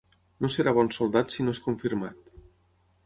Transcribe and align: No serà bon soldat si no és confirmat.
No 0.45 0.49
serà 0.53 0.71
bon 0.77 0.89
soldat 0.97 1.35
si 1.35 1.45
no 1.45 1.55
és 1.57 1.63
confirmat. 1.67 2.19